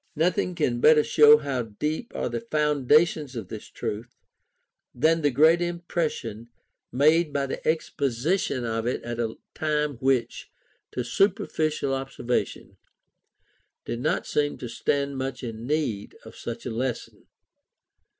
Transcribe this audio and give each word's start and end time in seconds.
Nothing 0.15 0.55
can 0.55 0.81
better 0.81 1.03
show 1.03 1.37
how 1.37 1.61
deep 1.61 2.11
are 2.15 2.27
the 2.27 2.41
foundations 2.41 3.35
of 3.35 3.49
this 3.49 3.67
truth, 3.69 4.15
than 4.95 5.21
the 5.21 5.29
great 5.29 5.61
impression 5.61 6.49
made 6.91 7.31
by 7.31 7.45
the 7.45 7.67
exposition 7.67 8.65
of 8.65 8.87
it 8.87 9.03
at 9.03 9.19
a 9.19 9.35
time 9.53 9.97
which, 9.97 10.49
to 10.93 11.03
superficial 11.03 11.93
observation, 11.93 12.77
did 13.85 13.99
not 13.99 14.25
seem 14.25 14.57
to 14.57 14.67
stand 14.67 15.19
much 15.19 15.43
in 15.43 15.67
need 15.67 16.15
of 16.25 16.35
such 16.35 16.65
a 16.65 16.71
lesson. 16.71 17.27